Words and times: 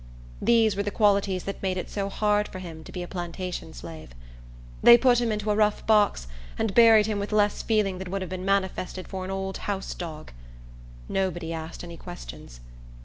These 0.41 0.75
were 0.75 0.81
the 0.81 0.89
qualities 0.89 1.43
that 1.43 1.61
made 1.61 1.77
it 1.77 1.87
so 1.87 2.09
hard 2.09 2.47
for 2.47 2.57
him 2.57 2.83
to 2.85 2.91
be 2.91 3.03
a 3.03 3.07
plantation 3.07 3.71
slave. 3.71 4.15
They 4.81 4.97
put 4.97 5.21
him 5.21 5.31
into 5.31 5.51
a 5.51 5.55
rough 5.55 5.85
box, 5.85 6.27
and 6.57 6.73
buried 6.73 7.05
him 7.05 7.19
with 7.19 7.31
less 7.31 7.61
feeling 7.61 7.99
than 7.99 8.09
would 8.09 8.23
have 8.23 8.31
been 8.31 8.43
manifested 8.43 9.07
for 9.07 9.23
an 9.23 9.29
old 9.29 9.57
house 9.69 9.93
dog. 9.93 10.31
Nobody 11.07 11.53
asked 11.53 11.83
any 11.83 11.97
questions. 11.97 12.61